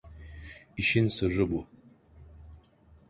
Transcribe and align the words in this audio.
İşin 0.77 1.07
sırrı 1.07 1.51
bu. 1.51 1.67